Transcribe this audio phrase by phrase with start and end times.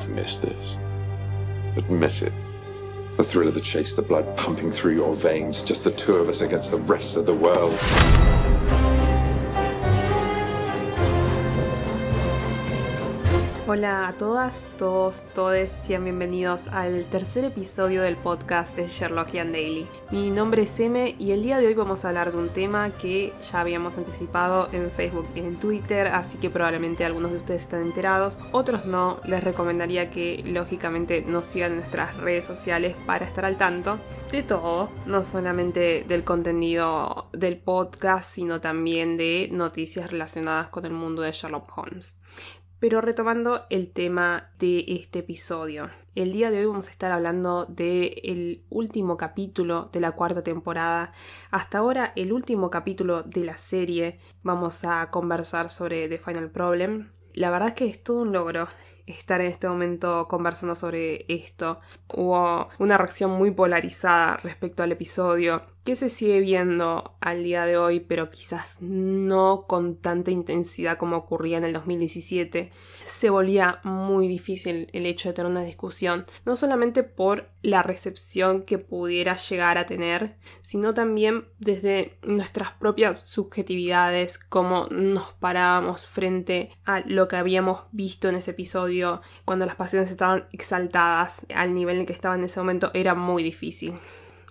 [0.00, 0.76] have missed this.
[1.76, 2.32] Admit it.
[3.16, 6.28] The thrill of the chase, the blood pumping through your veins, just the two of
[6.28, 8.29] us against the rest of the world.
[13.72, 19.86] Hola a todas, todos, todes, sean bienvenidos al tercer episodio del podcast de Sherlockian Daily.
[20.10, 22.90] Mi nombre es Eme y el día de hoy vamos a hablar de un tema
[22.90, 27.62] que ya habíamos anticipado en Facebook y en Twitter, así que probablemente algunos de ustedes
[27.62, 29.20] están enterados, otros no.
[29.24, 34.00] Les recomendaría que lógicamente nos sigan en nuestras redes sociales para estar al tanto
[34.32, 40.92] de todo, no solamente del contenido del podcast, sino también de noticias relacionadas con el
[40.92, 42.19] mundo de Sherlock Holmes.
[42.80, 47.66] Pero retomando el tema de este episodio, el día de hoy vamos a estar hablando
[47.66, 51.12] del último capítulo de la cuarta temporada.
[51.50, 54.18] Hasta ahora el último capítulo de la serie.
[54.42, 57.10] Vamos a conversar sobre The Final Problem.
[57.34, 58.66] La verdad es que es todo un logro
[59.18, 61.80] estar en este momento conversando sobre esto.
[62.08, 67.76] Hubo una reacción muy polarizada respecto al episodio que se sigue viendo al día de
[67.76, 72.70] hoy, pero quizás no con tanta intensidad como ocurría en el 2017,
[73.20, 78.62] se volvía muy difícil el hecho de tener una discusión, no solamente por la recepción
[78.62, 86.70] que pudiera llegar a tener, sino también desde nuestras propias subjetividades, cómo nos parábamos frente
[86.86, 91.98] a lo que habíamos visto en ese episodio, cuando las pasiones estaban exaltadas al nivel
[91.98, 93.92] en que estaba en ese momento, era muy difícil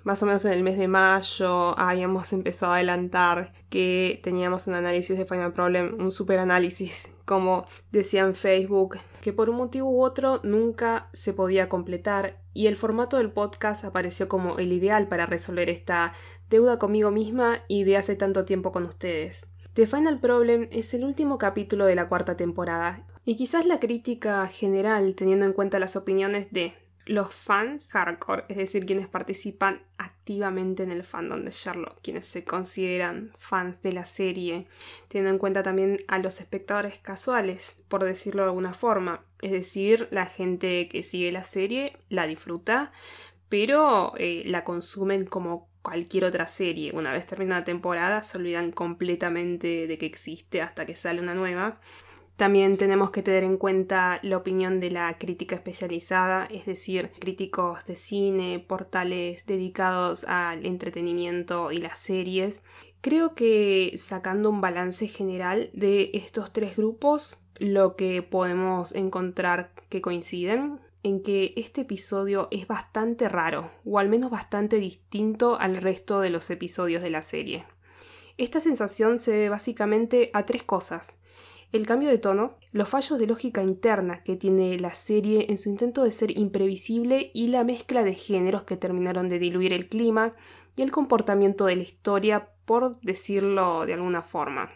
[0.09, 4.73] más o menos en el mes de mayo habíamos empezado a adelantar que teníamos un
[4.73, 9.87] análisis de Final Problem, un super análisis, como decía en Facebook, que por un motivo
[9.87, 15.07] u otro nunca se podía completar y el formato del podcast apareció como el ideal
[15.07, 16.13] para resolver esta
[16.49, 19.45] deuda conmigo misma y de hace tanto tiempo con ustedes.
[19.75, 24.47] The Final Problem es el último capítulo de la cuarta temporada y quizás la crítica
[24.47, 26.73] general teniendo en cuenta las opiniones de
[27.09, 32.43] los fans hardcore, es decir, quienes participan activamente en el fandom de Sherlock, quienes se
[32.43, 34.67] consideran fans de la serie,
[35.07, 40.07] teniendo en cuenta también a los espectadores casuales, por decirlo de alguna forma, es decir,
[40.11, 42.91] la gente que sigue la serie, la disfruta,
[43.49, 46.91] pero eh, la consumen como cualquier otra serie.
[46.93, 51.33] Una vez termina la temporada, se olvidan completamente de que existe hasta que sale una
[51.33, 51.79] nueva.
[52.39, 57.85] También tenemos que tener en cuenta la opinión de la crítica especializada, es decir, críticos
[57.85, 62.63] de cine, portales dedicados al entretenimiento y las series.
[63.01, 69.99] Creo que sacando un balance general de estos tres grupos, lo que podemos encontrar que
[69.99, 76.21] coinciden en que este episodio es bastante raro, o al menos bastante distinto al resto
[76.21, 77.65] de los episodios de la serie.
[78.37, 81.18] Esta sensación se debe básicamente a tres cosas
[81.71, 85.69] el cambio de tono, los fallos de lógica interna que tiene la serie en su
[85.69, 90.33] intento de ser imprevisible y la mezcla de géneros que terminaron de diluir el clima
[90.75, 94.69] y el comportamiento de la historia, por decirlo de alguna forma.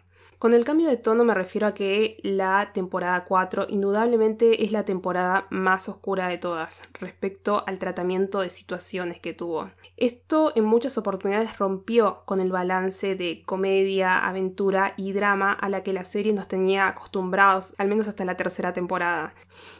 [0.43, 4.83] Con el cambio de tono me refiero a que la temporada 4 indudablemente es la
[4.83, 9.71] temporada más oscura de todas respecto al tratamiento de situaciones que tuvo.
[9.95, 15.81] Esto en muchas oportunidades rompió con el balance de comedia, aventura y drama a la
[15.81, 19.33] que la serie nos tenía acostumbrados, al menos hasta la tercera temporada.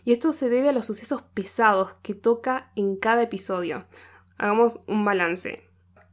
[0.06, 3.84] Y esto se debe a los sucesos pesados que toca en cada episodio.
[4.38, 5.62] Hagamos un balance.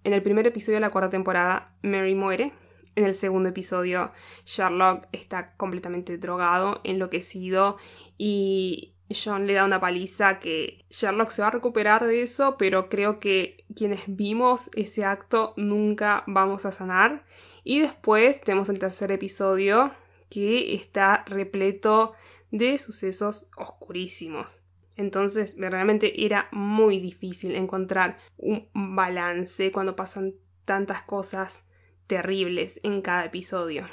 [0.03, 2.53] En el primer episodio de la cuarta temporada, Mary muere,
[2.97, 4.13] en el segundo episodio,
[4.45, 7.79] Sherlock está completamente drogado, enloquecido
[8.19, 12.89] y John le da una paliza que Sherlock se va a recuperar de eso, pero
[12.89, 17.25] creo que quienes vimos ese acto nunca vamos a sanar.
[17.65, 19.91] Y después tenemos el tercer episodio
[20.29, 22.15] que está repleto
[22.53, 24.61] de sucesos oscurísimos.
[24.97, 30.35] Entonces realmente era muy difícil encontrar un balance cuando pasan
[30.65, 31.65] tantas cosas
[32.11, 33.87] terribles en cada episodio.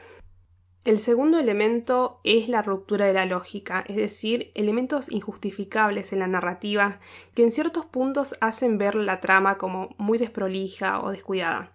[0.86, 6.28] El segundo elemento es la ruptura de la lógica, es decir, elementos injustificables en la
[6.28, 7.00] narrativa
[7.36, 11.74] que en ciertos puntos hacen ver la trama como muy desprolija o descuidada.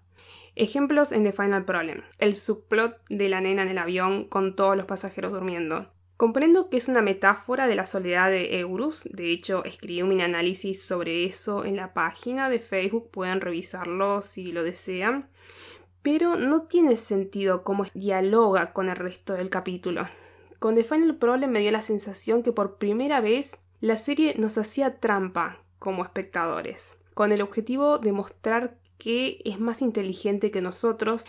[0.57, 2.03] Ejemplos en The Final Problem.
[2.19, 5.93] El subplot de la nena en el avión con todos los pasajeros durmiendo.
[6.17, 10.83] Comprendo que es una metáfora de la soledad de Eurus, de hecho escribí un análisis
[10.83, 15.29] sobre eso en la página de Facebook, pueden revisarlo si lo desean
[16.03, 20.09] pero no tiene sentido cómo dialoga con el resto del capítulo.
[20.59, 24.59] Con The Final Problem me dio la sensación que por primera vez la serie nos
[24.59, 31.25] hacía trampa como espectadores, con el objetivo de mostrar que es más inteligente que nosotros,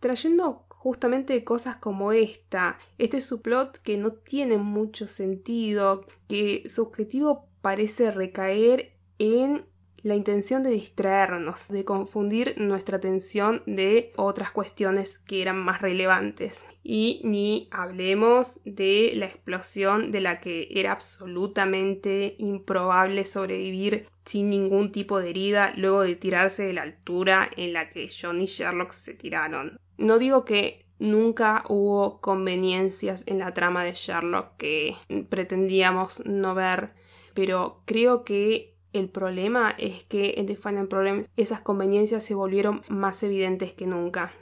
[0.00, 7.46] trayendo justamente cosas como esta, este subplot que no tiene mucho sentido, que su objetivo
[7.60, 9.66] parece recaer en
[10.08, 16.66] la intención de distraernos, de confundir nuestra atención de otras cuestiones que eran más relevantes.
[16.82, 24.92] Y ni hablemos de la explosión de la que era absolutamente improbable sobrevivir sin ningún
[24.92, 28.92] tipo de herida luego de tirarse de la altura en la que John y Sherlock
[28.92, 29.78] se tiraron.
[29.98, 34.96] No digo que nunca hubo conveniencias en la trama de Sherlock que
[35.28, 36.94] pretendíamos no ver,
[37.34, 42.82] pero creo que el problema es que en The Final Problem esas conveniencias se volvieron
[42.88, 44.32] más evidentes que nunca.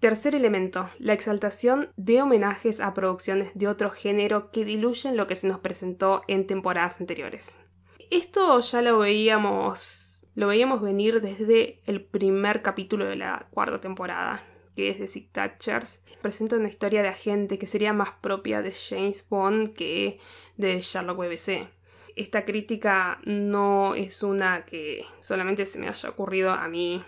[0.00, 5.36] Tercer elemento, la exaltación de homenajes a producciones de otro género que diluyen lo que
[5.36, 7.58] se nos presentó en temporadas anteriores.
[8.10, 14.44] Esto ya lo veíamos, lo veíamos venir desde el primer capítulo de la cuarta temporada,
[14.76, 16.02] que es de Sick Thatchers.
[16.22, 20.20] Presenta una historia de agente que sería más propia de James Bond que
[20.56, 21.77] de Sherlock BBC
[22.18, 27.02] esta crítica no es una que solamente se me haya ocurrido a mí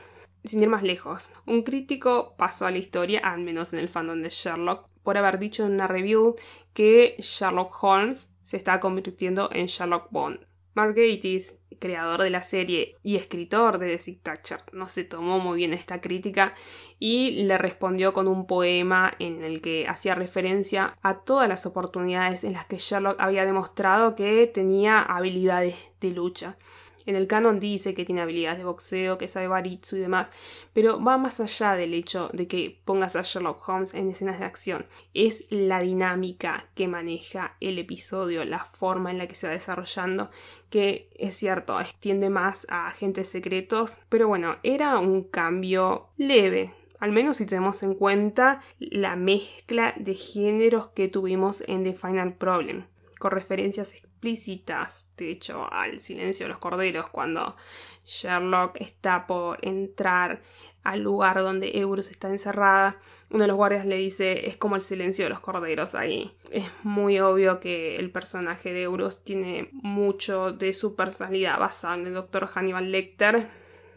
[0.45, 1.31] sin ir más lejos.
[1.47, 5.39] Un crítico pasó a la historia, al menos en el fandom de Sherlock, por haber
[5.39, 6.37] dicho en una review
[6.73, 10.47] que Sherlock Holmes se está convirtiendo en Sherlock Bond.
[10.75, 15.41] Mark Gatiss, creador de la serie y escritor de The Sick Thatcher, no se tomó
[15.41, 16.55] muy bien esta crítica
[16.99, 22.45] y le respondió con un poema en el que hacía referencia a todas las oportunidades
[22.45, 26.57] en las que Sherlock había demostrado que tenía habilidades de lucha.
[27.07, 30.31] En el canon dice que tiene habilidades de boxeo, que sabe baritsu y demás,
[30.73, 34.45] pero va más allá del hecho de que pongas a Sherlock Holmes en escenas de
[34.45, 34.87] acción.
[35.15, 40.31] Es la dinámica que maneja el episodio, la forma en la que se va desarrollando,
[40.69, 47.13] que es cierto, extiende más a agentes secretos, pero bueno, era un cambio leve, al
[47.13, 52.87] menos si tenemos en cuenta la mezcla de géneros que tuvimos en The Final Problem,
[53.19, 57.57] con referencias explícitas, de hecho, al silencio de los corderos, cuando
[58.05, 60.43] Sherlock está por entrar
[60.83, 62.99] al lugar donde Eurus está encerrada,
[63.31, 66.31] uno de los guardias le dice es como el silencio de los corderos ahí.
[66.51, 72.07] Es muy obvio que el personaje de Eurus tiene mucho de su personalidad basada en
[72.07, 73.49] el doctor Hannibal Lecter.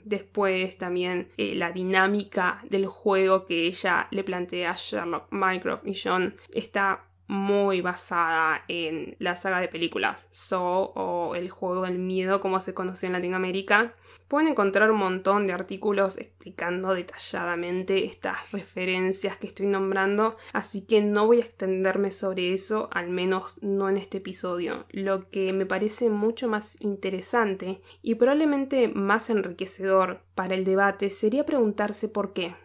[0.06, 5.96] Después también eh, la dinámica del juego que ella le plantea a Sherlock, Mycroft y
[5.96, 12.40] John está muy basada en la saga de películas So o El juego del miedo
[12.40, 13.94] como se conoció en Latinoamérica.
[14.28, 21.02] Pueden encontrar un montón de artículos explicando detalladamente estas referencias que estoy nombrando, así que
[21.02, 24.86] no voy a extenderme sobre eso, al menos no en este episodio.
[24.90, 31.46] Lo que me parece mucho más interesante y probablemente más enriquecedor para el debate sería
[31.46, 32.56] preguntarse por qué.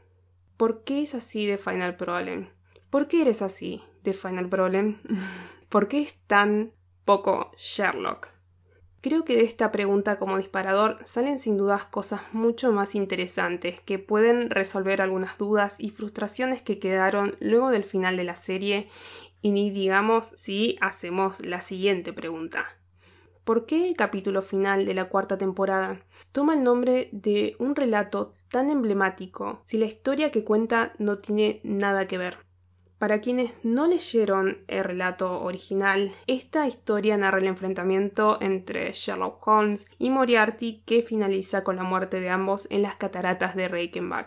[0.56, 2.48] ¿Por qué es así de Final Problem?
[2.90, 3.82] ¿Por qué eres así
[4.16, 4.96] Final Problem?
[5.68, 6.72] ¿Por qué es tan
[7.04, 8.28] poco Sherlock?
[9.00, 14.00] Creo que de esta pregunta como disparador salen sin dudas cosas mucho más interesantes que
[14.00, 18.88] pueden resolver algunas dudas y frustraciones que quedaron luego del final de la serie
[19.40, 22.66] y ni digamos si hacemos la siguiente pregunta.
[23.44, 26.00] ¿Por qué el capítulo final de la cuarta temporada
[26.32, 31.60] toma el nombre de un relato tan emblemático si la historia que cuenta no tiene
[31.62, 32.47] nada que ver?
[32.98, 39.86] Para quienes no leyeron el relato original, esta historia narra el enfrentamiento entre Sherlock Holmes
[39.98, 44.26] y Moriarty que finaliza con la muerte de ambos en las cataratas de Reichenbach.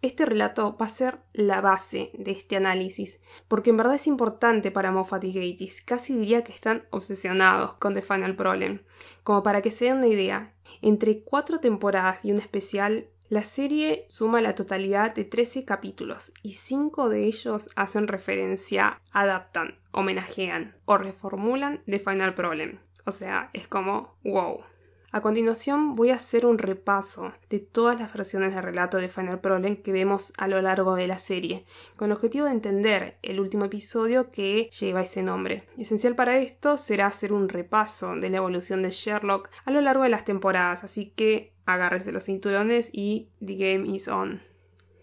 [0.00, 4.70] Este relato va a ser la base de este análisis, porque en verdad es importante
[4.70, 8.84] para Moffat y Gatiss, casi diría que están obsesionados con The Final Problem.
[9.24, 14.06] Como para que se den una idea, entre cuatro temporadas y un especial la serie
[14.08, 20.96] suma la totalidad de 13 capítulos y 5 de ellos hacen referencia, adaptan, homenajean o
[20.96, 22.78] reformulan The Final Problem.
[23.04, 24.62] O sea, es como wow.
[25.10, 29.40] A continuación voy a hacer un repaso de todas las versiones de relato de Final
[29.40, 31.64] Problem que vemos a lo largo de la serie,
[31.96, 35.64] con el objetivo de entender el último episodio que lleva ese nombre.
[35.78, 40.02] Esencial para esto será hacer un repaso de la evolución de Sherlock a lo largo
[40.02, 44.40] de las temporadas, así que agárrense los cinturones y The Game is On.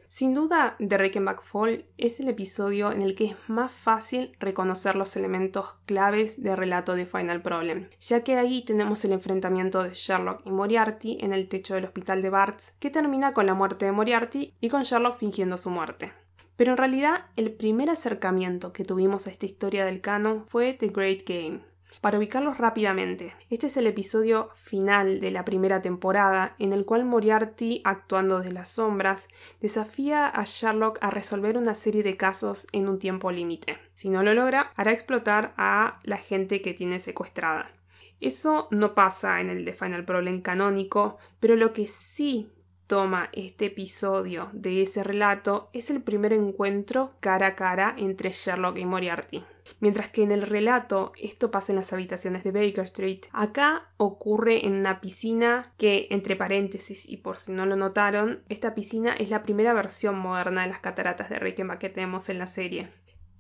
[0.08, 4.96] Sin duda, The Reichenbach Fall es el episodio en el que es más fácil reconocer
[4.96, 9.94] los elementos claves del relato de Final Problem, ya que ahí tenemos el enfrentamiento de
[9.94, 13.86] Sherlock y Moriarty en el techo del hospital de Barts, que termina con la muerte
[13.86, 16.14] de Moriarty y con Sherlock fingiendo su muerte.
[16.56, 20.88] Pero en realidad, el primer acercamiento que tuvimos a esta historia del canon fue The
[20.88, 21.60] Great Game,
[22.01, 27.06] Para ubicarlos rápidamente, este es el episodio final de la primera temporada en el cual
[27.06, 29.27] Moriarty, actuando desde las sombras,
[29.62, 33.80] desafía a Sherlock a resolver una serie de casos en un tiempo límite.
[33.94, 37.72] Si no lo logra, hará explotar a la gente que tiene secuestrada.
[38.20, 42.51] Eso no pasa en el The Final Problem canónico, pero lo que sí
[42.88, 48.77] toma este episodio de ese relato es el primer encuentro cara a cara entre Sherlock
[48.77, 49.44] y Moriarty.
[49.80, 54.65] Mientras que en el relato esto pasa en las habitaciones de Baker Street, acá ocurre
[54.65, 59.32] en una piscina que, entre paréntesis y por si no lo notaron, esta piscina es
[59.32, 62.92] la primera versión moderna de las cataratas de Reichenbach que tenemos en la serie.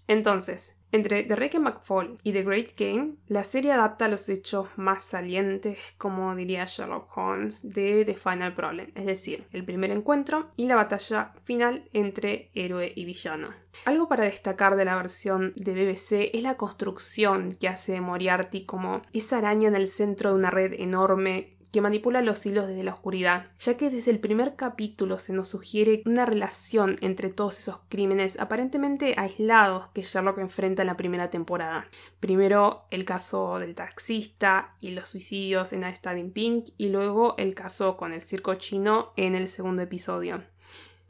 [0.07, 5.03] Entonces, entre The Wreck McFall y The Great Game, la serie adapta los hechos más
[5.03, 10.67] salientes, como diría Sherlock Holmes, de The Final Problem, es decir, el primer encuentro y
[10.67, 13.49] la batalla final entre héroe y villano.
[13.83, 19.01] Algo para destacar de la versión de BBC es la construcción que hace Moriarty como
[19.11, 22.93] esa araña en el centro de una red enorme que manipula los hilos desde la
[22.93, 27.79] oscuridad, ya que desde el primer capítulo se nos sugiere una relación entre todos esos
[27.89, 31.85] crímenes aparentemente aislados que Sherlock enfrenta en la primera temporada.
[32.21, 37.53] Primero el caso del taxista y los suicidios en A in Pink y luego el
[37.55, 40.45] caso con el circo chino en el segundo episodio.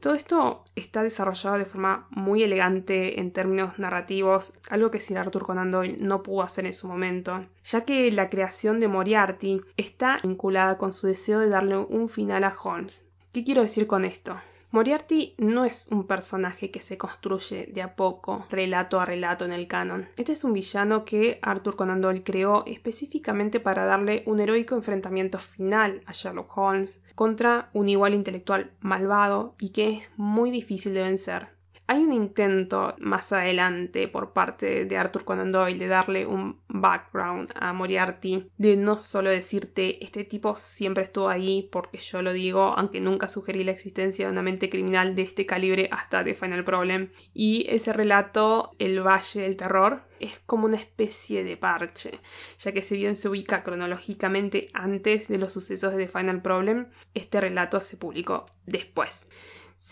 [0.00, 5.44] Todo esto está desarrollado de forma muy elegante en términos narrativos, algo que Sir Arthur
[5.44, 10.20] Conan Doyle no pudo hacer en su momento, ya que la creación de Moriarty está
[10.22, 13.08] vinculada con su deseo de darle un final a Holmes.
[13.32, 14.36] ¿Qué quiero decir con esto?
[14.72, 19.52] Moriarty no es un personaje que se construye de a poco, relato a relato en
[19.52, 20.08] el canon.
[20.16, 25.38] Este es un villano que Arthur Conan Doyle creó específicamente para darle un heroico enfrentamiento
[25.38, 31.02] final a Sherlock Holmes contra un igual intelectual malvado y que es muy difícil de
[31.02, 31.55] vencer.
[31.88, 37.52] Hay un intento más adelante por parte de Arthur Conan Doyle de darle un background
[37.54, 42.74] a Moriarty, de no solo decirte este tipo siempre estuvo ahí porque yo lo digo,
[42.76, 46.64] aunque nunca sugerí la existencia de una mente criminal de este calibre hasta The Final
[46.64, 47.10] Problem.
[47.32, 52.18] Y ese relato, El Valle del Terror, es como una especie de parche,
[52.58, 56.88] ya que si bien se ubica cronológicamente antes de los sucesos de The Final Problem,
[57.14, 59.28] este relato se publicó después.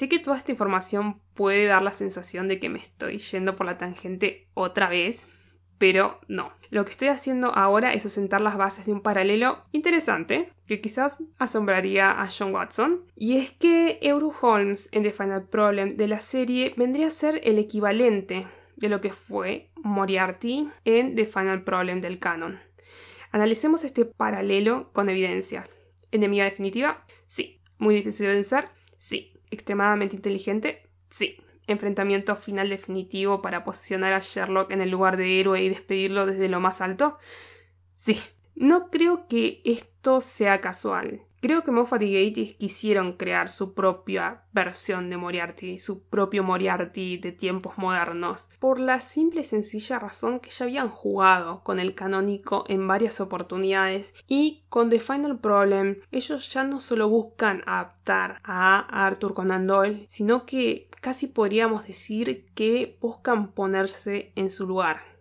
[0.04, 3.64] Sé que toda esta información puede dar la sensación de que me estoy yendo por
[3.64, 5.32] la tangente otra vez,
[5.78, 6.52] pero no.
[6.68, 11.22] Lo que estoy haciendo ahora es asentar las bases de un paralelo interesante que quizás
[11.38, 16.20] asombraría a John Watson, y es que Euro Holmes en The Final Problem de la
[16.20, 18.46] serie vendría a ser el equivalente
[18.76, 22.60] de lo que fue Moriarty en The Final Problem del canon.
[23.30, 25.72] Analicemos este paralelo con evidencias.
[26.12, 27.06] ¿Enemiga definitiva?
[27.26, 27.62] Sí.
[27.78, 28.68] ¿Muy difícil de vencer?
[29.54, 30.82] Extremadamente inteligente?
[31.08, 31.36] Sí.
[31.66, 36.48] ¿Enfrentamiento final definitivo para posicionar a Sherlock en el lugar de héroe y despedirlo desde
[36.48, 37.18] lo más alto?
[37.94, 38.20] Sí.
[38.56, 41.22] No creo que esto sea casual.
[41.44, 47.18] Creo que Moffat y Gatiss quisieron crear su propia versión de Moriarty, su propio Moriarty
[47.18, 51.94] de tiempos modernos, por la simple y sencilla razón que ya habían jugado con el
[51.94, 58.40] canónico en varias oportunidades y con The Final Problem ellos ya no solo buscan adaptar
[58.42, 65.13] a Arthur Conan Doyle, sino que casi podríamos decir que buscan ponerse en su lugar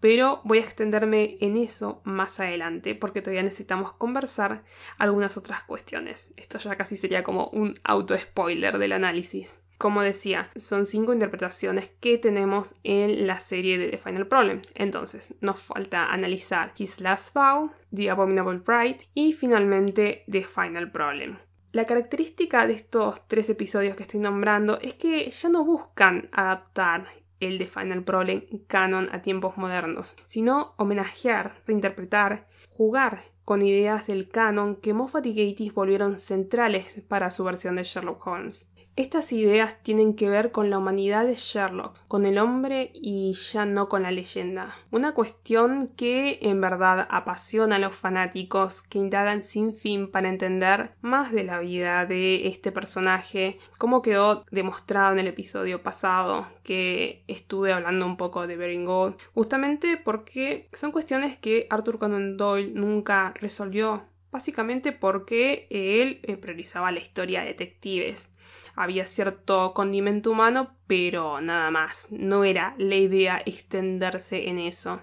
[0.00, 4.62] pero voy a extenderme en eso más adelante porque todavía necesitamos conversar
[4.98, 6.32] algunas otras cuestiones.
[6.36, 9.60] Esto ya casi sería como un auto-spoiler del análisis.
[9.78, 14.62] Como decía, son cinco interpretaciones que tenemos en la serie de The Final Problem.
[14.74, 21.38] Entonces, nos falta analizar His Last Vow, The Abominable Pride y finalmente The Final Problem.
[21.72, 27.06] La característica de estos tres episodios que estoy nombrando es que ya no buscan adaptar
[27.40, 34.28] el de Final Problem canon a tiempos modernos, sino homenajear, reinterpretar, jugar con ideas del
[34.28, 38.68] canon que Moffat y Gatiss volvieron centrales para su versión de Sherlock Holmes.
[38.96, 43.66] Estas ideas tienen que ver con la humanidad de Sherlock, con el hombre y ya
[43.66, 44.74] no con la leyenda.
[44.90, 50.94] Una cuestión que en verdad apasiona a los fanáticos que indagan sin fin para entender
[51.02, 57.22] más de la vida de este personaje, como quedó demostrado en el episodio pasado que
[57.28, 58.86] estuve hablando un poco de Bering
[59.34, 64.04] justamente porque son cuestiones que Arthur Conan Doyle nunca resolvió
[64.36, 68.34] básicamente porque él eh, priorizaba la historia de detectives
[68.74, 75.00] había cierto condimento humano, pero nada más, no era la idea extenderse en eso.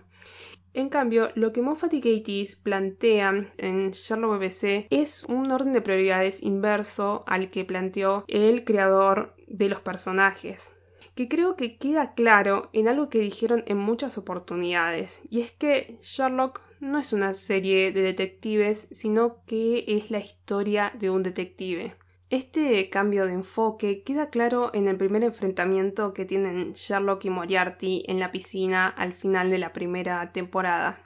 [0.75, 5.81] En cambio, lo que Moffat y Gatiss plantean en Sherlock BBC es un orden de
[5.81, 10.73] prioridades inverso al que planteó el creador de los personajes.
[11.15, 15.97] Que creo que queda claro en algo que dijeron en muchas oportunidades, y es que
[16.01, 21.95] Sherlock no es una serie de detectives, sino que es la historia de un detective.
[22.29, 28.03] Este cambio de enfoque queda claro en el primer enfrentamiento que tienen Sherlock y Moriarty
[28.07, 30.99] en la piscina al final de la primera temporada.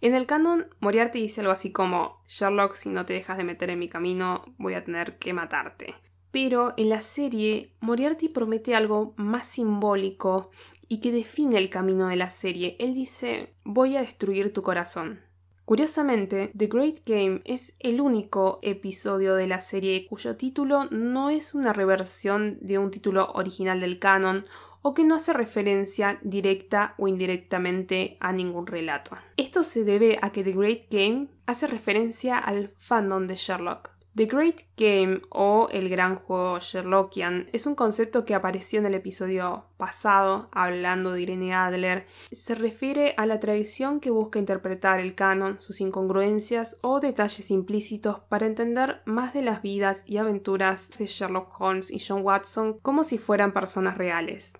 [0.00, 3.68] En el canon, Moriarty dice algo así como Sherlock, si no te dejas de meter
[3.70, 5.94] en mi camino, voy a tener que matarte.
[6.30, 10.50] Pero en la serie, Moriarty promete algo más simbólico
[10.88, 12.76] y que define el camino de la serie.
[12.78, 15.20] Él dice voy a destruir tu corazón.
[15.64, 21.54] Curiosamente, The Great Game es el único episodio de la serie cuyo título no es
[21.54, 24.46] una reversión de un título original del canon
[24.82, 29.16] o que no hace referencia directa o indirectamente a ningún relato.
[29.36, 33.92] Esto se debe a que The Great Game hace referencia al fandom de Sherlock.
[34.16, 38.94] The Great Game o el gran juego Sherlockian es un concepto que apareció en el
[38.94, 42.06] episodio pasado, hablando de Irene Adler.
[42.32, 48.18] Se refiere a la tradición que busca interpretar el canon, sus incongruencias o detalles implícitos
[48.18, 53.04] para entender más de las vidas y aventuras de Sherlock Holmes y John Watson como
[53.04, 54.54] si fueran personas reales.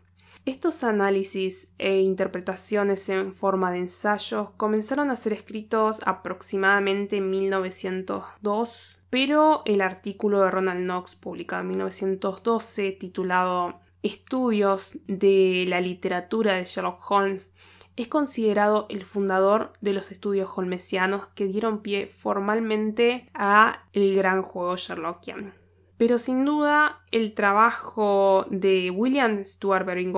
[0.46, 8.99] Estos análisis e interpretaciones en forma de ensayos comenzaron a ser escritos aproximadamente en 1902
[9.10, 16.64] pero el artículo de Ronald Knox publicado en 1912 titulado Estudios de la literatura de
[16.64, 17.52] Sherlock Holmes
[17.96, 24.40] es considerado el fundador de los estudios holmesianos que dieron pie formalmente a el gran
[24.40, 25.52] juego Sherlockian.
[25.98, 30.14] Pero sin duda el trabajo de William Stuart Baring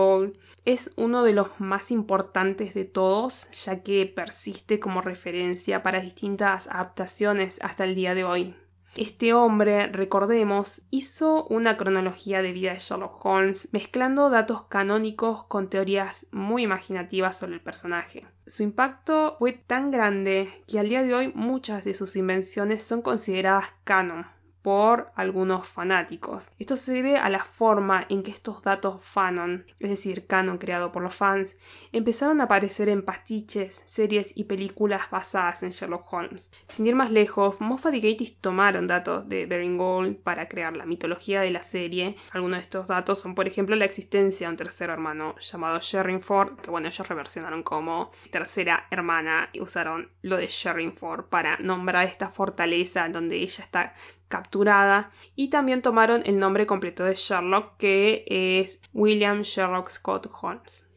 [0.65, 6.69] es uno de los más importantes de todos, ya que persiste como referencia para distintas
[6.69, 8.55] adaptaciones hasta el día de hoy.
[8.97, 15.71] Este hombre, recordemos, hizo una cronología de vida de Sherlock Holmes, mezclando datos canónicos con
[15.71, 18.27] teorías muy imaginativas sobre el personaje.
[18.47, 23.01] Su impacto fue tan grande que al día de hoy muchas de sus invenciones son
[23.01, 24.27] consideradas canon,
[24.63, 26.53] por algunos fanáticos.
[26.59, 30.93] Esto se debe a la forma en que estos datos fanon, es decir, canon creado
[30.93, 31.57] por los fans,
[31.91, 36.53] empezaron a aparecer en pastiches, series y películas basadas en Sherlock Holmes.
[36.69, 41.41] Sin ir más lejos, Moffat y Gatiss tomaron datos de Gold para crear la mitología
[41.41, 42.17] de la serie.
[42.31, 46.61] Algunos de estos datos son, por ejemplo, la existencia de un tercer hermano llamado Sherringford,
[46.61, 52.31] que bueno, ellos reversionaron como tercera hermana y usaron lo de Sherringford para nombrar esta
[52.31, 53.95] fortaleza donde ella está
[54.33, 60.89] capturada y también tomaron el nombre completo de Sherlock que es William Sherlock Scott Holmes.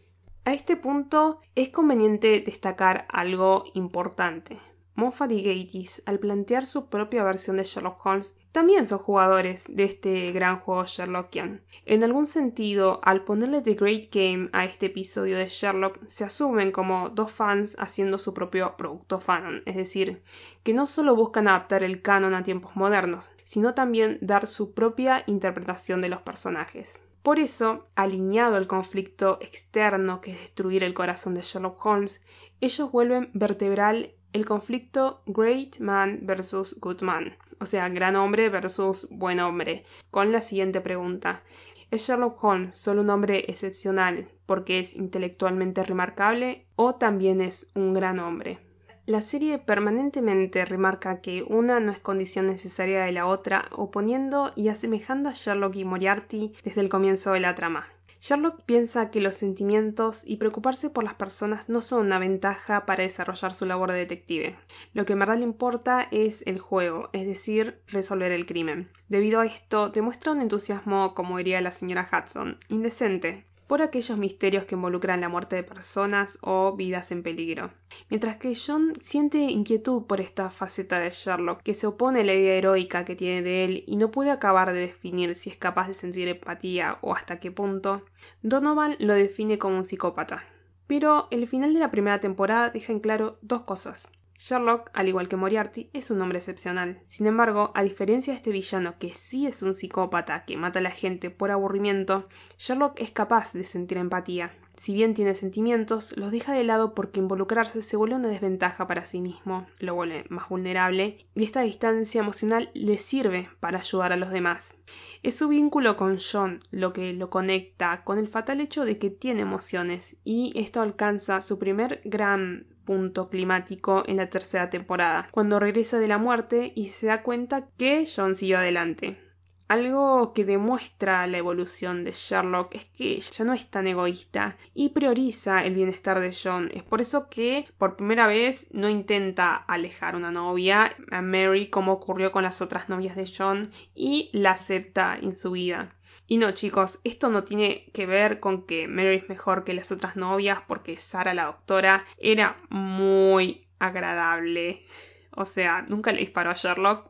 [0.46, 4.58] A este punto es conveniente destacar algo importante.
[4.94, 9.84] Moffat y Gatiss, al plantear su propia versión de Sherlock Holmes, también son jugadores de
[9.84, 11.62] este gran juego Sherlockian.
[11.86, 16.72] En algún sentido, al ponerle The Great Game a este episodio de Sherlock, se asumen
[16.72, 20.22] como dos fans haciendo su propio producto fanon, es decir,
[20.64, 25.26] que no solo buscan adaptar el canon a tiempos modernos, sino también dar su propia
[25.28, 27.02] interpretación de los personajes.
[27.24, 32.24] Por eso, alineado al conflicto externo que es destruir el corazón de Sherlock Holmes,
[32.62, 39.08] ellos vuelven vertebral el conflicto Great Man versus Good Man, o sea, gran hombre versus
[39.10, 41.42] buen hombre, con la siguiente pregunta.
[41.90, 47.94] ¿Es Sherlock Holmes solo un hombre excepcional porque es intelectualmente remarcable o también es un
[47.94, 48.60] gran hombre?
[49.06, 54.68] La serie permanentemente remarca que una no es condición necesaria de la otra, oponiendo y
[54.68, 57.88] asemejando a Sherlock y Moriarty desde el comienzo de la trama.
[58.28, 63.04] Sherlock piensa que los sentimientos y preocuparse por las personas no son una ventaja para
[63.04, 64.58] desarrollar su labor de detective.
[64.96, 68.90] Lo que en verdad le importa es el juego, es decir, resolver el crimen.
[69.10, 74.66] Debido a esto, demuestra un entusiasmo, como diría la señora Hudson, indecente, por aquellos misterios
[74.66, 77.72] que involucran la muerte de personas o vidas en peligro.
[78.10, 82.34] Mientras que John siente inquietud por esta faceta de Sherlock, que se opone a la
[82.34, 85.88] idea heroica que tiene de él y no puede acabar de definir si es capaz
[85.88, 88.06] de sentir empatía o hasta qué punto,
[88.42, 90.44] Donovan lo define como un psicópata.
[90.88, 94.12] Pero el final de la primera temporada deja en claro dos cosas.
[94.38, 97.02] Sherlock, al igual que Moriarty, es un hombre excepcional.
[97.08, 100.82] Sin embargo, a diferencia de este villano que sí es un psicópata que mata a
[100.82, 104.52] la gente por aburrimiento, Sherlock es capaz de sentir empatía.
[104.78, 109.06] Si bien tiene sentimientos, los deja de lado porque involucrarse se vuelve una desventaja para
[109.06, 114.18] sí mismo, lo vuelve más vulnerable, y esta distancia emocional le sirve para ayudar a
[114.18, 114.78] los demás.
[115.24, 119.10] Es su vínculo con John lo que lo conecta con el fatal hecho de que
[119.10, 125.60] tiene emociones, y esto alcanza su primer gran punto climático en la tercera temporada, cuando
[125.60, 129.25] regresa de la muerte y se da cuenta que John siguió adelante.
[129.68, 134.90] Algo que demuestra la evolución de Sherlock es que ya no es tan egoísta y
[134.90, 136.70] prioriza el bienestar de John.
[136.72, 141.94] Es por eso que por primera vez no intenta alejar una novia, a Mary, como
[141.94, 145.96] ocurrió con las otras novias de John, y la acepta en su vida.
[146.28, 149.92] Y no, chicos, esto no tiene que ver con que Mary es mejor que las
[149.92, 154.84] otras novias porque Sara, la doctora, era muy agradable.
[155.32, 157.10] O sea, nunca le disparó a Sherlock,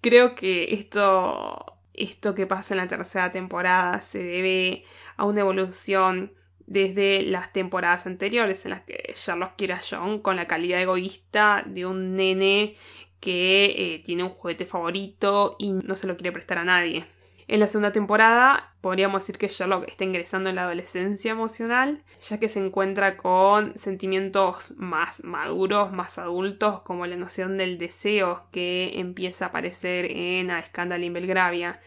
[0.00, 4.84] Creo que esto, esto que pasa en la tercera temporada se debe
[5.16, 6.32] a una evolución
[6.66, 11.64] desde las temporadas anteriores en las que Sherlock quiere a John con la calidad egoísta
[11.66, 12.76] de un nene
[13.20, 17.06] que eh, tiene un juguete favorito y no se lo quiere prestar a nadie.
[17.48, 22.38] En la segunda temporada podríamos decir que Sherlock está ingresando en la adolescencia emocional, ya
[22.38, 28.92] que se encuentra con sentimientos más maduros, más adultos, como la noción del deseo que
[28.94, 31.80] empieza a aparecer en A Scandal in Belgravia.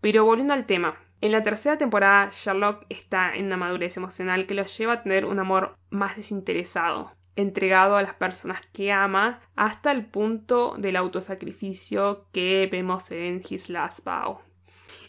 [0.00, 4.54] Pero volviendo al tema, en la tercera temporada Sherlock está en una madurez emocional que
[4.54, 9.92] lo lleva a tener un amor más desinteresado, entregado a las personas que ama hasta
[9.92, 14.40] el punto del autosacrificio que vemos en His Last Vow.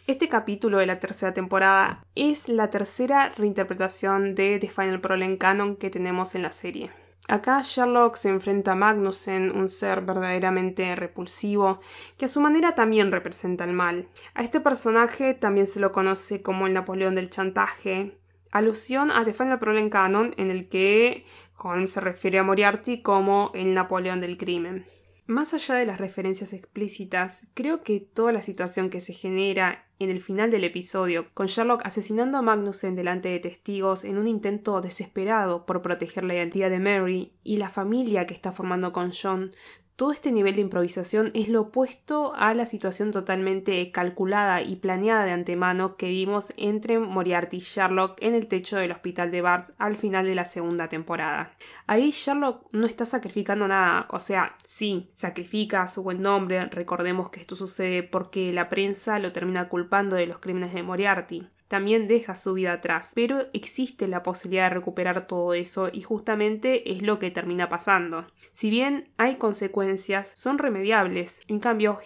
[0.06, 5.78] Este capítulo de la tercera temporada es la tercera reinterpretación de The Final Problem Canon
[5.78, 6.92] que tenemos en la serie.
[7.30, 11.80] Acá Sherlock se enfrenta a Magnussen, un ser verdaderamente repulsivo,
[12.18, 14.10] que a su manera también representa el mal.
[14.34, 18.18] A este personaje también se lo conoce como el Napoleón del chantaje,
[18.52, 21.26] alusión a The Final Problem Canon, en el que
[21.58, 24.86] Holmes se refiere a Moriarty como el Napoleón del crimen.
[25.26, 30.10] Más allá de las referencias explícitas, creo que toda la situación que se genera en
[30.10, 34.82] el final del episodio, con Sherlock asesinando a Magnussen delante de testigos en un intento
[34.82, 39.56] desesperado por proteger la identidad de Mary, y la familia que está formando con John,
[39.96, 45.26] todo este nivel de improvisación es lo opuesto a la situación totalmente calculada y planeada
[45.26, 49.74] de antemano que vimos entre Moriarty y Sherlock en el techo del hospital de Barts
[49.78, 51.56] al final de la segunda temporada.
[51.86, 57.42] Ahí Sherlock no está sacrificando nada, o sea, sí, sacrifica su buen nombre, recordemos que
[57.42, 62.36] esto sucede porque la prensa lo termina culpando de los crímenes de Moriarty también deja
[62.36, 67.18] su vida atrás, pero existe la posibilidad de recuperar todo eso y justamente es lo
[67.18, 68.28] que termina pasando.
[68.52, 71.42] Si bien hay consecuencias, son remediables.
[71.48, 71.98] En cambio,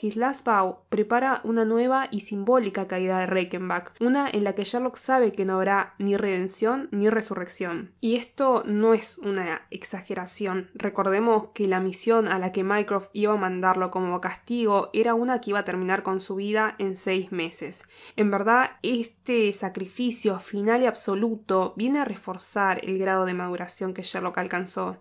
[0.45, 5.33] Vow prepara una nueva y simbólica caída de Reichenbach, una en la que Sherlock sabe
[5.33, 7.91] que no habrá ni redención ni resurrección.
[7.99, 10.69] Y esto no es una exageración.
[10.75, 15.41] Recordemos que la misión a la que Mycroft iba a mandarlo como castigo era una
[15.41, 17.83] que iba a terminar con su vida en seis meses.
[18.15, 24.03] En verdad, este sacrificio final y absoluto viene a reforzar el grado de maduración que
[24.03, 24.97] Sherlock alcanzó.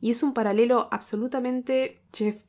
[0.00, 2.42] Y es un paralelo absolutamente Jeff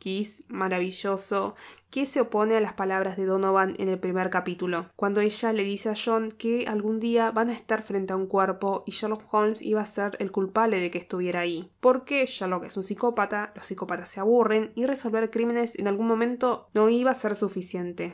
[0.50, 1.56] maravilloso,
[1.89, 5.63] que se opone a las palabras de Donovan en el primer capítulo, cuando ella le
[5.63, 9.34] dice a John que algún día van a estar frente a un cuerpo y Sherlock
[9.34, 11.72] Holmes iba a ser el culpable de que estuviera ahí.
[11.80, 16.68] Porque Sherlock es un psicópata, los psicópatas se aburren y resolver crímenes en algún momento
[16.74, 18.13] no iba a ser suficiente.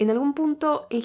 [0.00, 1.02] En algún punto en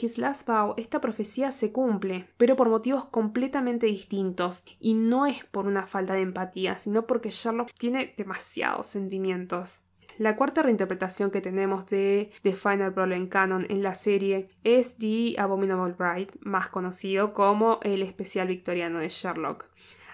[0.48, 5.86] Vow esta profecía se cumple, pero por motivos completamente distintos, y no es por una
[5.86, 9.82] falta de empatía, sino porque Sherlock tiene demasiados sentimientos.
[10.18, 15.36] La cuarta reinterpretación que tenemos de The Final Problem Canon en la serie es The
[15.40, 19.66] Abominable Bride, más conocido como el especial victoriano de Sherlock.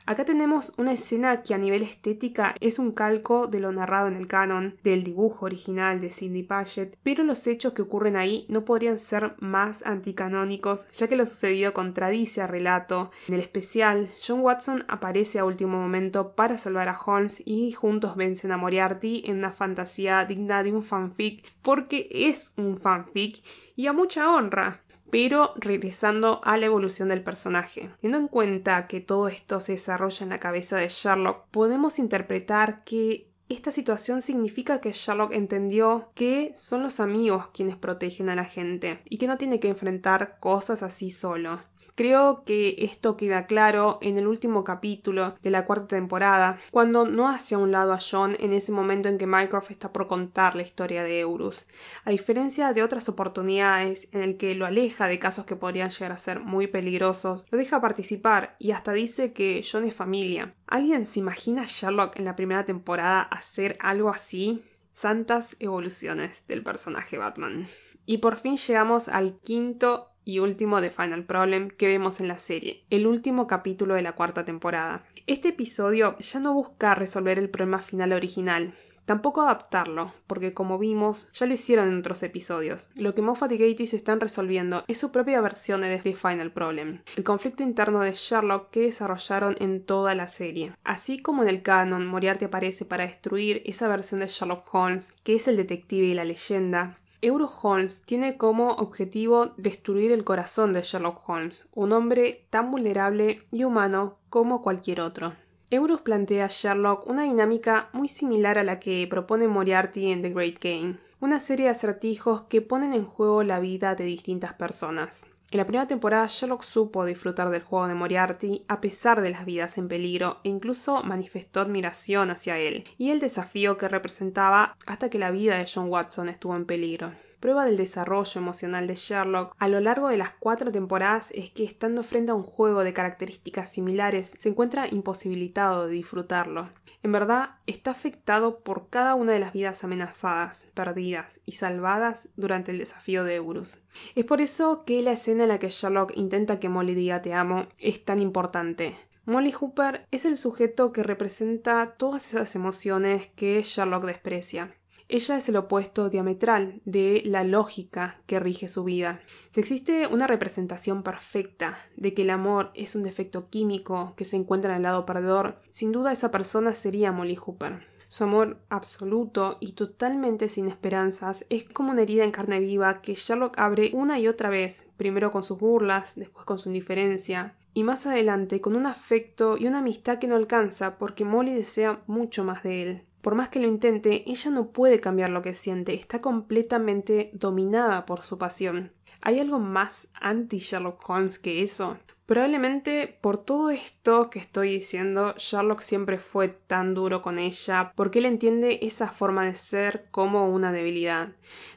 [0.08, 4.16] Acá tenemos una escena que a nivel estética es un calco de lo narrado en
[4.16, 8.66] el canon, del dibujo original de Sidney Paget, pero los hechos que ocurren ahí no
[8.66, 13.12] podrían ser más anticanónicos, ya que lo sucedido contradice al relato.
[13.28, 18.16] En el especial, John Watson aparece a último momento para salvar a Holmes y juntos
[18.16, 23.44] vencen a Moriarty en una fantasía digna de un fanfic, porque es un fanfic
[23.76, 24.82] y a mucha honra.
[25.12, 30.24] Pero regresando a la evolución del personaje, teniendo en cuenta que todo esto se desarrolla
[30.24, 36.54] en la cabeza de Sherlock, podemos interpretar que esta situación significa que Sherlock entendió que
[36.56, 40.82] son los amigos quienes protegen a la gente y que no tiene que enfrentar cosas
[40.84, 41.60] así solo.
[42.02, 47.30] Creo que esto queda claro en el último capítulo de la cuarta temporada, cuando no
[47.30, 50.56] hace a un lado a John en ese momento en que Mycroft está por contar
[50.56, 51.68] la historia de Eurus,
[52.04, 56.12] a diferencia de otras oportunidades en el que lo aleja de casos que podrían llegar
[56.12, 60.56] a ser muy peligrosos, lo deja participar y hasta dice que John es familia.
[60.66, 64.64] ¿Alguien se imagina a Sherlock en la primera temporada hacer algo así?
[64.92, 67.68] Santas evoluciones del personaje Batman.
[68.08, 72.38] Y por fin llegamos al quinto y último de Final Problem que vemos en la
[72.38, 75.04] serie, el último capítulo de la cuarta temporada.
[75.28, 78.74] Este episodio ya no busca resolver el problema final original,
[79.06, 82.90] tampoco adaptarlo, porque como vimos, ya lo hicieron en otros episodios.
[82.96, 87.02] Lo que Moffat y Gatiss están resolviendo es su propia versión de The Final Problem,
[87.18, 90.74] el conflicto interno de Sherlock que desarrollaron en toda la serie.
[90.84, 95.36] Así como en el canon Moriarty aparece para destruir esa versión de Sherlock Holmes, que
[95.36, 100.82] es el detective y la leyenda, Euro Holmes tiene como objetivo destruir el corazón de
[100.82, 105.36] Sherlock Holmes, un hombre tan vulnerable y humano como cualquier otro.
[105.70, 110.32] Eurus plantea a Sherlock una dinámica muy similar a la que propone Moriarty en The
[110.32, 115.28] Great Game, una serie de acertijos que ponen en juego la vida de distintas personas.
[115.52, 119.44] En la primera temporada Sherlock supo disfrutar del juego de Moriarty a pesar de las
[119.44, 125.10] vidas en peligro e incluso manifestó admiración hacia él y el desafío que representaba hasta
[125.10, 127.12] que la vida de John Watson estuvo en peligro.
[127.42, 131.64] Prueba del desarrollo emocional de Sherlock a lo largo de las cuatro temporadas es que
[131.64, 136.70] estando frente a un juego de características similares se encuentra imposibilitado de disfrutarlo.
[137.02, 142.70] En verdad, está afectado por cada una de las vidas amenazadas, perdidas y salvadas durante
[142.70, 143.82] el desafío de Eurus.
[144.14, 147.34] Es por eso que la escena en la que Sherlock intenta que Molly diga te
[147.34, 148.96] amo es tan importante.
[149.26, 154.76] Molly Hooper es el sujeto que representa todas esas emociones que Sherlock desprecia.
[155.14, 159.20] Ella es el opuesto diametral de la lógica que rige su vida.
[159.50, 164.38] Si existe una representación perfecta de que el amor es un defecto químico que se
[164.38, 167.86] encuentra en el lado perdedor, sin duda esa persona sería Molly Hooper.
[168.08, 173.16] Su amor absoluto y totalmente sin esperanzas es como una herida en carne viva que
[173.16, 177.84] Sherlock abre una y otra vez, primero con sus burlas, después con su indiferencia, y
[177.84, 182.46] más adelante con un afecto y una amistad que no alcanza porque Molly desea mucho
[182.46, 183.06] más de él.
[183.22, 188.06] Por más que lo intente, ella no puede cambiar lo que siente, está completamente dominada
[188.06, 188.92] por su pasión.
[189.22, 191.98] ¿Hay algo más anti Sherlock Holmes que eso?
[192.26, 198.20] Probablemente por todo esto que estoy diciendo, Sherlock siempre fue tan duro con ella porque
[198.20, 201.30] él entiende esa forma de ser como una debilidad.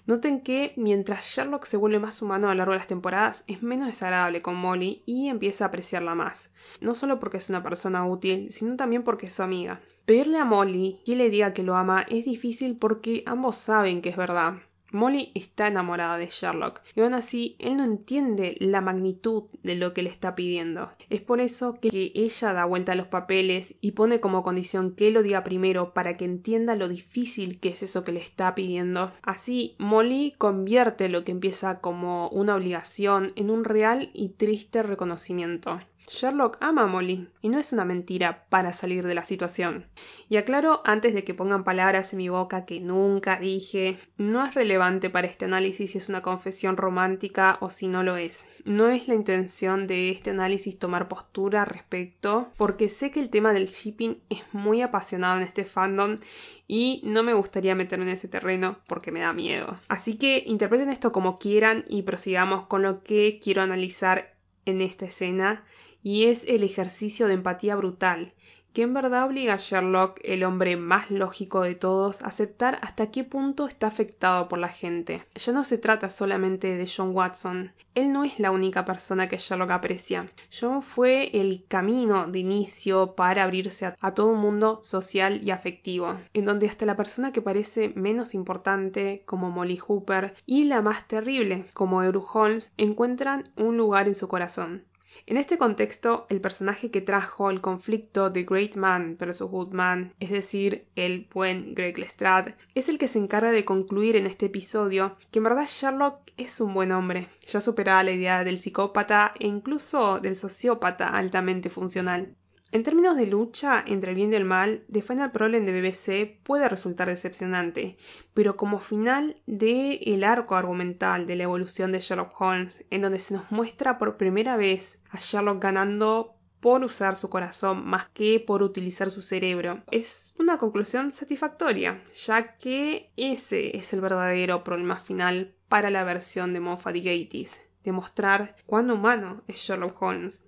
[0.07, 3.63] Noten que mientras Sherlock se vuelve más humano a lo largo de las temporadas, es
[3.63, 6.53] menos desagradable con Molly y empieza a apreciarla más.
[6.81, 9.81] No solo porque es una persona útil, sino también porque es su amiga.
[10.07, 14.11] Pedirle a Molly que le diga que lo ama es difícil porque ambos saben que
[14.11, 14.57] es verdad.
[14.93, 19.95] Molly está enamorada de Sherlock y aún así él no entiende la magnitud de lo
[19.95, 20.91] que le está pidiendo.
[21.09, 25.09] Es por eso que ella da vuelta a los papeles y pone como condición que
[25.09, 28.55] él lo diga primero para que entienda lo difícil que es eso que le está
[28.55, 29.11] pidiendo.
[29.23, 35.81] Así, Molly convierte lo que empieza como una obligación en un real y triste reconocimiento.
[36.07, 39.87] Sherlock ama a Molly, y no es una mentira para salir de la situación.
[40.29, 44.55] Y aclaro antes de que pongan palabras en mi boca que nunca dije, no es
[44.55, 48.47] relevante para este análisis si es una confesión romántica o si no lo es.
[48.65, 53.31] No es la intención de este análisis tomar postura al respecto, porque sé que el
[53.31, 56.19] tema del shipping es muy apasionado en este fandom
[56.67, 59.79] y no me gustaría meterme en ese terreno porque me da miedo.
[59.89, 64.35] Así que interpreten esto como quieran y prosigamos con lo que quiero analizar
[64.67, 65.65] en esta escena
[66.05, 68.35] y es el ejercicio de empatía brutal,
[68.75, 73.11] que en verdad obliga a Sherlock, el hombre más lógico de todos, a aceptar hasta
[73.11, 75.25] qué punto está afectado por la gente.
[75.35, 77.73] Ya no se trata solamente de John Watson.
[77.95, 80.29] Él no es la única persona que Sherlock aprecia.
[80.51, 85.53] John fue el camino de inicio para abrirse a, a todo un mundo social y
[85.53, 90.83] afectivo, en donde hasta la persona que parece menos importante, como Molly Hooper, y la
[90.83, 94.85] más terrible, como Eru Holmes, encuentran un lugar en su corazón.
[95.27, 100.13] En este contexto, el personaje que trajo el conflicto de Great Man versus Good Man,
[100.21, 104.47] es decir, el buen Greg Lestrade, es el que se encarga de concluir en este
[104.47, 109.33] episodio que en verdad Sherlock es un buen hombre, ya superada la idea del psicópata
[109.39, 112.35] e incluso del sociópata altamente funcional.
[112.75, 116.43] En términos de lucha entre el bien y el mal, The Final Problem de BBC
[116.43, 117.97] puede resultar decepcionante,
[118.35, 123.21] pero como final de el arco argumental de la evolución de Sherlock Holmes, en donde
[123.21, 128.41] se nos muestra por primera vez a Sherlock ganando por usar su corazón más que
[128.41, 129.85] por utilizar su cerebro.
[129.93, 136.53] Es una conclusión satisfactoria, ya que ese es el verdadero problema final para la versión
[136.53, 140.45] de Moffat y Gatiss, demostrar cuán humano es Sherlock Holmes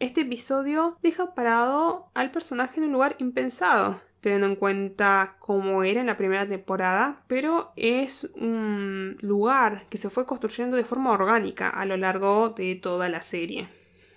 [0.00, 6.00] este episodio deja parado al personaje en un lugar impensado, teniendo en cuenta cómo era
[6.00, 11.68] en la primera temporada, pero es un lugar que se fue construyendo de forma orgánica
[11.68, 13.68] a lo largo de toda la serie.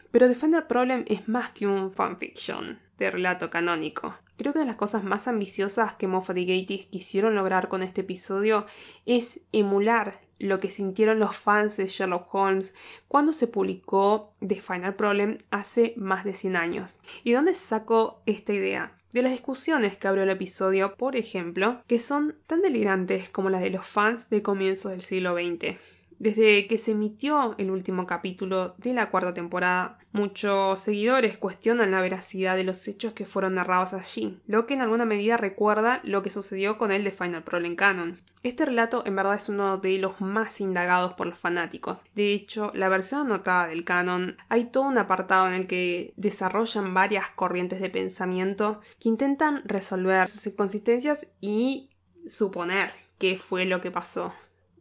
[0.09, 4.15] Pero Defender Problem es más que un fanfiction de relato canónico.
[4.37, 7.83] Creo que una de las cosas más ambiciosas que Moffat y Gatiss quisieron lograr con
[7.83, 8.65] este episodio
[9.05, 12.75] es emular lo que sintieron los fans de Sherlock Holmes
[13.07, 16.99] cuando se publicó The Final Problem hace más de 100 años.
[17.23, 18.91] ¿Y dónde sacó esta idea?
[19.13, 23.61] de las discusiones que abrió el episodio, por ejemplo, que son tan delirantes como las
[23.61, 25.77] de los fans de comienzos del siglo XX.
[26.19, 32.01] Desde que se emitió el último capítulo de la cuarta temporada, muchos seguidores cuestionan la
[32.01, 36.21] veracidad de los hechos que fueron narrados allí, lo que en alguna medida recuerda lo
[36.21, 38.21] que sucedió con el de Final Problem Canon.
[38.43, 42.03] Este relato en verdad es uno de los más indagados por los fanáticos.
[42.13, 46.93] De hecho, la versión anotada del canon hay todo un apartado en el que desarrollan
[46.93, 51.89] varias corrientes de pensamiento que intentan resolver sus inconsistencias y
[52.27, 54.33] suponer qué fue lo que pasó.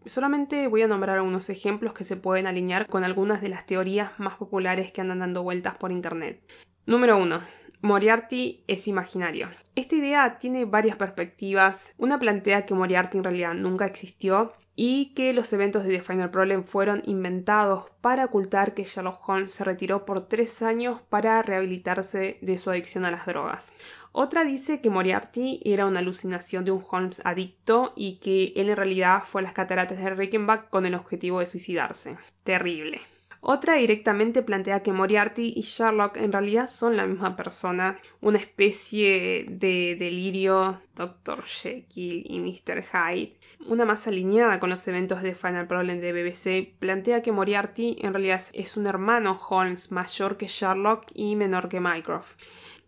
[0.06, 4.18] Solamente voy a nombrar algunos ejemplos que se pueden alinear con algunas de las teorías
[4.18, 6.42] más populares que andan dando vueltas por Internet.
[6.86, 7.40] Número 1.
[7.82, 9.48] Moriarty es imaginario.
[9.74, 11.92] Esta idea tiene varias perspectivas.
[11.98, 16.30] Una plantea que Moriarty en realidad nunca existió y que los eventos de The Final
[16.30, 22.38] Problem fueron inventados para ocultar que Sherlock Holmes se retiró por tres años para rehabilitarse
[22.40, 23.72] de su adicción a las drogas.
[24.12, 28.76] Otra dice que Moriarty era una alucinación de un Holmes adicto y que él en
[28.76, 32.18] realidad fue a las cataratas de Reichenbach con el objetivo de suicidarse.
[32.44, 33.00] Terrible.
[33.44, 39.46] Otra directamente plantea que Moriarty y Sherlock en realidad son la misma persona, una especie
[39.48, 41.42] de delirio Dr.
[41.42, 42.84] Jekyll y Mr.
[42.84, 43.36] Hyde.
[43.66, 48.12] Una más alineada con los eventos de Final Problem de BBC plantea que Moriarty en
[48.12, 52.40] realidad es un hermano Holmes mayor que Sherlock y menor que Mycroft.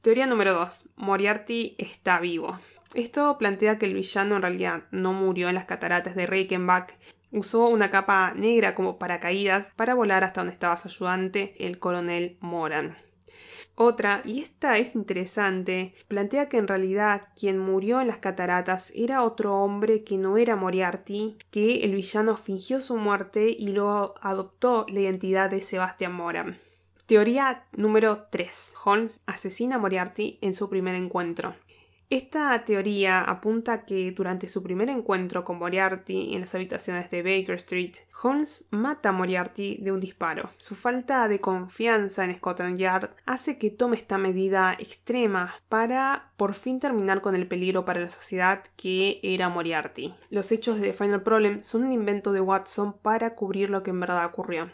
[0.05, 0.91] Teoría número 2.
[0.97, 2.59] Moriarty está vivo.
[2.93, 6.93] Esto plantea que el villano en realidad no murió en las cataratas de Reichenbach
[7.33, 12.37] Usó una capa negra como paracaídas para volar hasta donde estaba su ayudante, el coronel
[12.41, 12.99] Moran.
[13.77, 19.23] Otra, y esta es interesante, plantea que en realidad quien murió en las cataratas era
[19.23, 24.85] otro hombre que no era Moriarty, que el villano fingió su muerte y luego adoptó
[24.91, 26.59] la identidad de Sebastian Moran.
[27.07, 28.75] Teoría número 3.
[28.83, 31.55] Holmes asesina a Moriarty en su primer encuentro.
[32.09, 37.57] Esta teoría apunta que durante su primer encuentro con Moriarty en las habitaciones de Baker
[37.57, 40.49] Street, Holmes mata a Moriarty de un disparo.
[40.57, 46.55] Su falta de confianza en Scotland Yard hace que tome esta medida extrema para por
[46.55, 50.15] fin terminar con el peligro para la sociedad que era Moriarty.
[50.31, 53.91] Los hechos de The Final Problem son un invento de Watson para cubrir lo que
[53.91, 54.71] en verdad ocurrió.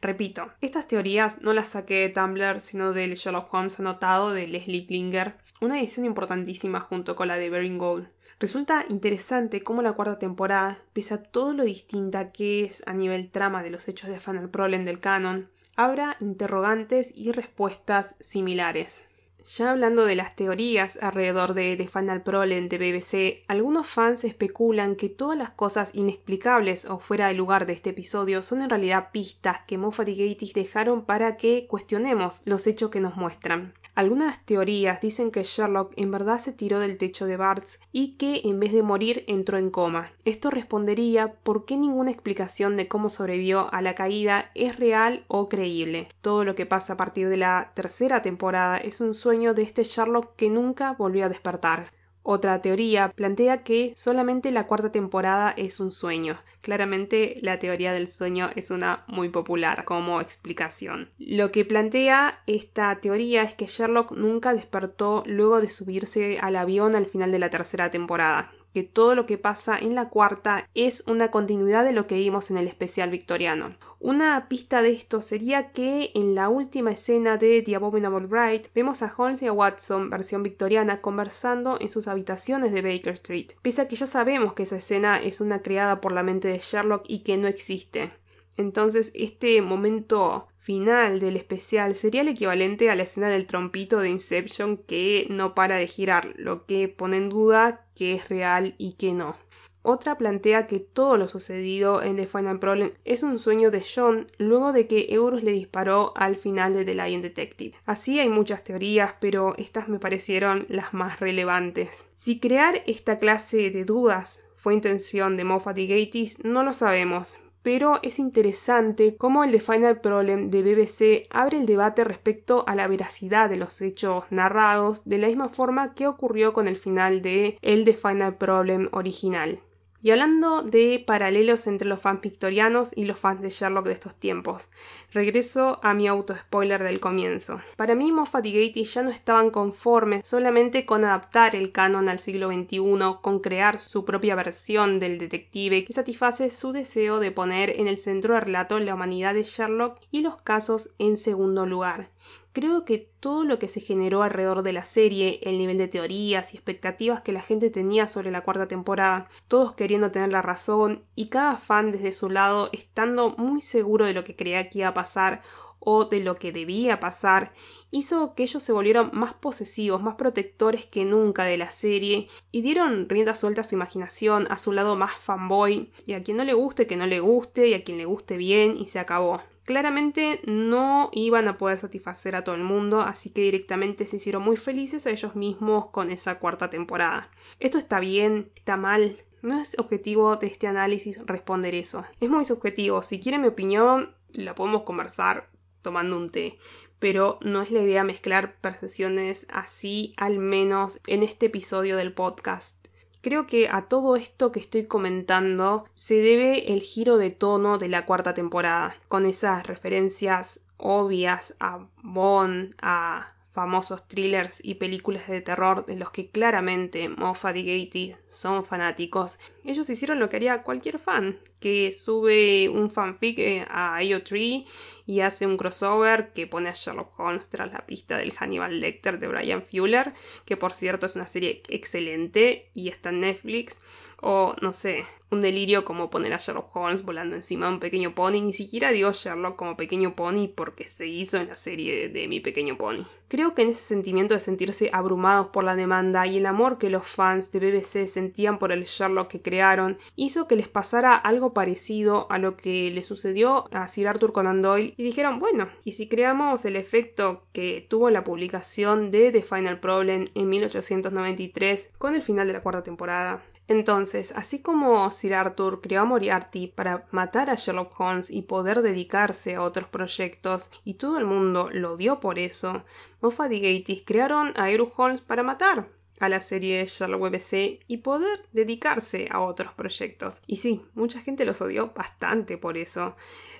[0.00, 4.86] Repito, estas teorías no las saqué de Tumblr, sino del Sherlock Holmes anotado de Leslie
[4.86, 8.08] Klinger, una edición importantísima junto con la de Bering Gold.
[8.40, 13.30] Resulta interesante cómo la cuarta temporada, pese a todo lo distinta que es a nivel
[13.30, 19.04] trama de los hechos de Final Problem del canon, habrá interrogantes y respuestas similares.
[19.44, 24.94] Ya hablando de las teorías alrededor de The Final Problem de BBC, algunos fans especulan
[24.94, 29.08] que todas las cosas inexplicables o fuera de lugar de este episodio son en realidad
[29.10, 33.74] pistas que Moffat y Gatiss dejaron para que cuestionemos los hechos que nos muestran.
[33.94, 38.42] Algunas teorías dicen que Sherlock en verdad se tiró del techo de Barts y que
[38.44, 40.12] en vez de morir entró en coma.
[40.24, 45.50] Esto respondería por qué ninguna explicación de cómo sobrevivió a la caída es real o
[45.50, 46.08] creíble.
[46.22, 49.82] Todo lo que pasa a partir de la tercera temporada es un sueño de este
[49.82, 51.90] Sherlock que nunca volvió a despertar.
[52.22, 56.38] Otra teoría plantea que solamente la cuarta temporada es un sueño.
[56.60, 61.10] Claramente la teoría del sueño es una muy popular como explicación.
[61.18, 66.94] Lo que plantea esta teoría es que Sherlock nunca despertó luego de subirse al avión
[66.94, 71.04] al final de la tercera temporada que todo lo que pasa en la cuarta es
[71.06, 73.76] una continuidad de lo que vimos en el especial victoriano.
[74.00, 79.00] Una pista de esto sería que en la última escena de The Abominable Bride vemos
[79.02, 83.82] a Holmes y a Watson, versión victoriana, conversando en sus habitaciones de Baker Street, pese
[83.82, 87.04] a que ya sabemos que esa escena es una creada por la mente de Sherlock
[87.06, 88.12] y que no existe.
[88.56, 94.10] Entonces, este momento final del especial sería el equivalente a la escena del trompito de
[94.10, 98.92] Inception que no para de girar, lo que pone en duda que es real y
[98.92, 99.36] que no.
[99.84, 104.30] Otra plantea que todo lo sucedido en The Final Problem es un sueño de John
[104.38, 107.76] luego de que Eurus le disparó al final de The Lion Detective.
[107.84, 112.08] Así hay muchas teorías, pero estas me parecieron las más relevantes.
[112.14, 117.36] Si crear esta clase de dudas fue intención de Moffat y Gatiss, no lo sabemos,
[117.62, 122.74] pero es interesante cómo el The Final Problem de BBC abre el debate respecto a
[122.74, 127.22] la veracidad de los hechos narrados de la misma forma que ocurrió con el final
[127.22, 129.60] de el The Final Problem original.
[130.04, 134.16] Y hablando de paralelos entre los fans victorianos y los fans de Sherlock de estos
[134.16, 134.68] tiempos,
[135.12, 137.60] regreso a mi auto-spoiler del comienzo.
[137.76, 142.18] Para mí, Moffat y Gatiss ya no estaban conformes solamente con adaptar el canon al
[142.18, 147.70] siglo XXI, con crear su propia versión del detective que satisface su deseo de poner
[147.78, 152.10] en el centro del relato la humanidad de Sherlock y los casos en segundo lugar.
[152.52, 156.52] Creo que todo lo que se generó alrededor de la serie, el nivel de teorías
[156.52, 161.04] y expectativas que la gente tenía sobre la cuarta temporada, todos queriendo tener la razón
[161.14, 164.88] y cada fan desde su lado estando muy seguro de lo que creía que iba
[164.88, 165.42] a pasar
[165.84, 167.52] o de lo que debía pasar,
[167.90, 172.62] hizo que ellos se volvieran más posesivos, más protectores que nunca de la serie y
[172.62, 176.44] dieron rienda suelta a su imaginación, a su lado más fanboy, y a quien no
[176.44, 179.42] le guste que no le guste y a quien le guste bien y se acabó.
[179.64, 184.42] Claramente no iban a poder satisfacer a todo el mundo, así que directamente se hicieron
[184.42, 187.30] muy felices a ellos mismos con esa cuarta temporada.
[187.60, 189.18] Esto está bien, está mal.
[189.40, 192.04] No es objetivo de este análisis responder eso.
[192.20, 193.02] Es muy subjetivo.
[193.02, 195.48] Si quieren mi opinión, la podemos conversar
[195.82, 196.58] tomando un té.
[196.98, 202.76] Pero no es la idea mezclar percepciones así, al menos en este episodio del podcast.
[203.20, 207.88] Creo que a todo esto que estoy comentando se debe el giro de tono de
[207.88, 215.42] la cuarta temporada, con esas referencias obvias a Bond, a famosos thrillers y películas de
[215.42, 219.38] terror de los que claramente Moffat y Gatiss son fanáticos.
[219.64, 224.66] Ellos hicieron lo que haría cualquier fan, que sube un fanfic eh, a IO3
[225.06, 229.18] y hace un crossover que pone a Sherlock Holmes tras la pista del Hannibal Lecter
[229.18, 230.14] de Brian Fuller,
[230.46, 233.80] que por cierto es una serie excelente y está en Netflix.
[234.24, 238.14] O, no sé, un delirio como poner a Sherlock Holmes volando encima de un pequeño
[238.14, 238.40] pony.
[238.40, 242.38] Ni siquiera digo Sherlock como pequeño pony porque se hizo en la serie de, Mi
[242.38, 243.04] Pequeño Pony.
[243.26, 246.88] Creo que en ese sentimiento de sentirse abrumados por la demanda y el amor que
[246.88, 251.52] los fans de BBC sentían por el Sherlock que crearon, hizo que les pasara algo
[251.52, 255.92] parecido a lo que le sucedió a Sir Arthur Conan Doyle y dijeron, bueno, ¿y
[255.92, 262.14] si creamos el efecto que tuvo la publicación de The Final Problem en 1893 con
[262.14, 263.42] el final de la cuarta temporada?
[263.68, 268.82] Entonces, así como Sir Arthur creó a Moriarty para matar a Sherlock Holmes y poder
[268.82, 272.84] dedicarse a otros proyectos, y todo el mundo lo odió por eso,
[273.20, 275.88] Moffat y Gatiss crearon a Eru Holmes para matar
[276.20, 280.40] a la serie Sherlock BBC y poder dedicarse a otros proyectos.
[280.46, 283.16] Y sí, mucha gente los odió bastante por eso.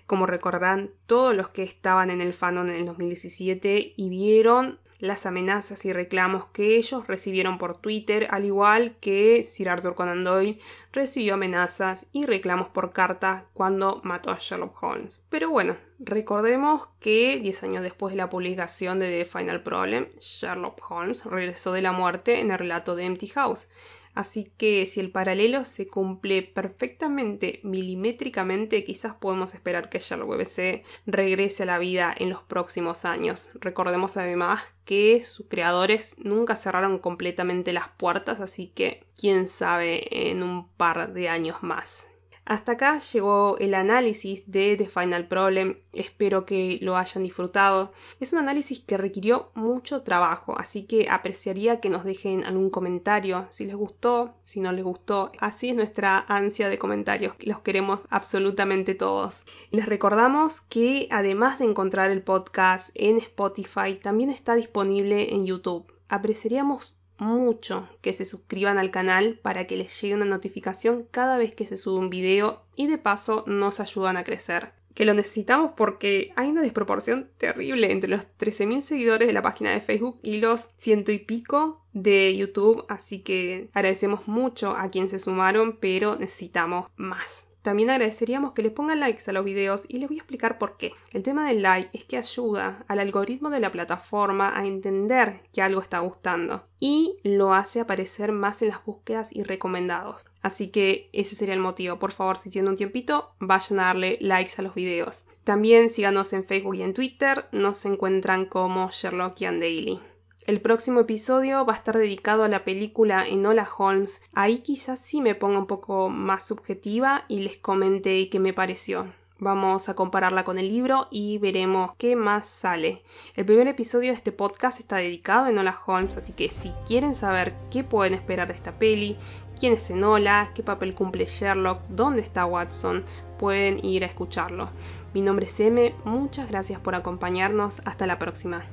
[0.07, 5.27] Como recordarán todos los que estaban en el fanon en el 2017 y vieron las
[5.27, 10.61] amenazas y reclamos que ellos recibieron por Twitter, al igual que Sir Arthur Conan Doyle
[10.93, 15.25] recibió amenazas y reclamos por carta cuando mató a Sherlock Holmes.
[15.29, 20.81] Pero bueno, recordemos que 10 años después de la publicación de The Final Problem, Sherlock
[20.89, 23.67] Holmes regresó de la muerte en el relato de Empty House.
[24.15, 30.85] Así que si el paralelo se cumple perfectamente milimétricamente, quizás podemos esperar que Sherlock BBC
[31.07, 33.49] regrese a la vida en los próximos años.
[33.55, 40.43] Recordemos además que sus creadores nunca cerraron completamente las puertas, así que quién sabe en
[40.43, 42.07] un par de años más.
[42.53, 47.95] Hasta acá llegó el análisis de The Final Problem, espero que lo hayan disfrutado.
[48.21, 53.47] Es un análisis que requirió mucho trabajo, así que apreciaría que nos dejen algún comentario,
[53.49, 55.33] si les gustó, si no les gustó.
[55.39, 59.47] Así es nuestra ansia de comentarios, los queremos absolutamente todos.
[59.71, 65.91] Les recordamos que además de encontrar el podcast en Spotify, también está disponible en YouTube.
[66.11, 71.55] Apreciaríamos mucho que se suscriban al canal para que les llegue una notificación cada vez
[71.55, 74.73] que se sube un video y de paso nos ayudan a crecer.
[74.95, 79.71] Que lo necesitamos porque hay una desproporción terrible entre los 13.000 seguidores de la página
[79.71, 85.13] de Facebook y los ciento y pico de YouTube, así que agradecemos mucho a quienes
[85.13, 87.49] se sumaron, pero necesitamos más.
[87.63, 90.77] También agradeceríamos que les pongan likes a los videos y les voy a explicar por
[90.77, 90.93] qué.
[91.13, 95.63] El tema del like es que ayuda al algoritmo de la plataforma a entender que
[95.63, 100.27] algo está gustando y lo hace aparecer más en las búsquedas y recomendados.
[100.43, 102.01] Así que ese sería el motivo.
[102.01, 105.25] Por favor, si tienen un tiempito, vayan a darle likes a los videos.
[105.45, 107.45] También síganos en Facebook y en Twitter.
[107.53, 110.01] Nos encuentran como Sherlockian Daily.
[110.45, 114.21] El próximo episodio va a estar dedicado a la película Enola Holmes.
[114.35, 119.07] Ahí quizás sí me ponga un poco más subjetiva y les comente qué me pareció.
[119.39, 123.03] Vamos a compararla con el libro y veremos qué más sale.
[123.37, 127.15] El primer episodio de este podcast está dedicado a Enola Holmes, así que si quieren
[127.15, 129.17] saber qué pueden esperar de esta peli,
[129.61, 133.05] quién es Enola, qué papel cumple Sherlock, dónde está Watson,
[133.39, 134.71] pueden ir a escucharlo.
[135.15, 138.65] Mi nombre es M, muchas gracias por acompañarnos, hasta la próxima.